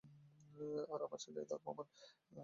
আমার 1.05 1.19
ছেলে 1.19 1.39
তার 1.49 1.59
প্রমাণ। 1.63 1.85